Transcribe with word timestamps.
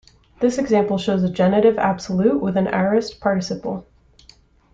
This 0.39 0.57
example 0.57 0.97
shows 0.97 1.21
a 1.21 1.29
genitive 1.29 1.77
absolute 1.77 2.41
with 2.41 2.57
an 2.57 2.65
aorist 2.65 3.19
participle. 3.19 3.85